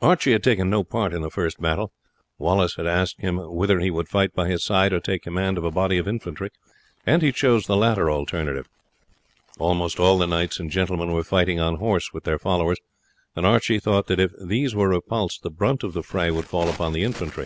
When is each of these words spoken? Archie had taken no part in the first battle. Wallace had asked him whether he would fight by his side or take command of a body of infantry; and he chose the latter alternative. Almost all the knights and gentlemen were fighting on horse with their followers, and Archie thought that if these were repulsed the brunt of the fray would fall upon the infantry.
Archie 0.00 0.32
had 0.32 0.42
taken 0.42 0.70
no 0.70 0.82
part 0.82 1.12
in 1.12 1.20
the 1.20 1.28
first 1.28 1.60
battle. 1.60 1.92
Wallace 2.38 2.76
had 2.76 2.86
asked 2.86 3.20
him 3.20 3.36
whether 3.36 3.80
he 3.80 3.90
would 3.90 4.08
fight 4.08 4.32
by 4.34 4.48
his 4.48 4.64
side 4.64 4.94
or 4.94 4.98
take 4.98 5.24
command 5.24 5.58
of 5.58 5.64
a 5.64 5.70
body 5.70 5.98
of 5.98 6.08
infantry; 6.08 6.48
and 7.04 7.20
he 7.20 7.32
chose 7.32 7.66
the 7.66 7.76
latter 7.76 8.10
alternative. 8.10 8.66
Almost 9.58 10.00
all 10.00 10.16
the 10.16 10.26
knights 10.26 10.58
and 10.58 10.70
gentlemen 10.70 11.12
were 11.12 11.22
fighting 11.22 11.60
on 11.60 11.74
horse 11.76 12.14
with 12.14 12.24
their 12.24 12.38
followers, 12.38 12.78
and 13.36 13.44
Archie 13.44 13.78
thought 13.78 14.06
that 14.06 14.18
if 14.20 14.32
these 14.42 14.74
were 14.74 14.88
repulsed 14.88 15.42
the 15.42 15.50
brunt 15.50 15.82
of 15.84 15.92
the 15.92 16.02
fray 16.02 16.30
would 16.30 16.46
fall 16.46 16.70
upon 16.70 16.94
the 16.94 17.02
infantry. 17.04 17.44